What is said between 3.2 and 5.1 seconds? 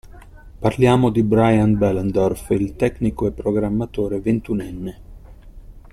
e programmatore ventunenne.